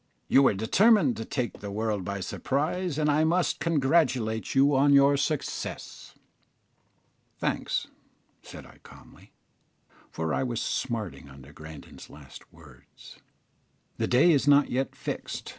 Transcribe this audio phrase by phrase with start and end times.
[0.27, 4.93] "You were determined to take the world by surprise, and I must congratulate you on
[4.93, 6.15] your success."
[7.37, 7.85] "Thanks,"
[8.41, 9.31] said I, calmly,
[10.09, 13.17] for I was smarting under Grandon's last words:
[13.97, 15.49] "the day is not yet fixed.